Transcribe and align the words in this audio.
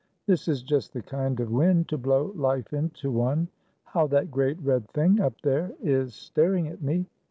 This 0.25 0.47
is 0.47 0.63
just 0.63 0.93
the 0.93 1.03
kind 1.03 1.39
of 1.39 1.51
wind 1.51 1.87
to 1.89 1.97
blow 1.99 2.31
life 2.35 2.73
into 2.73 3.11
one. 3.11 3.49
How 3.83 4.07
that 4.07 4.31
great 4.31 4.59
red 4.59 4.89
thing 4.93 5.19
up 5.21 5.39
there 5.41 5.73
is 5.79 6.15
star 6.15 6.55
ing 6.55 6.67
at 6.69 6.81
me! 6.81 7.05